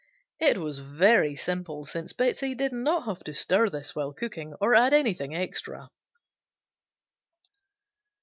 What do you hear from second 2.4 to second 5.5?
did not have to stir this while cooking or add anything